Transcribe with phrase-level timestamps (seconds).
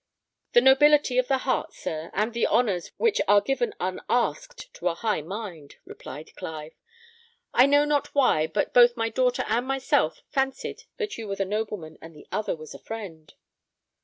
[0.53, 4.95] "The nobility of the heart, sir, and the honours which are given unasked to a
[4.95, 6.73] high mind," replied Clive.
[7.53, 11.45] "I know not why, but both my daughter and myself fancied that you were the
[11.45, 13.31] nobleman, and the other was a friend."